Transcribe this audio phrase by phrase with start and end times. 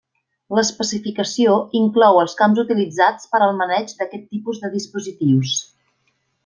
[0.59, 5.57] L'especificació inclou els camps utilitzats per al maneig d'aquest tipus de dispositius.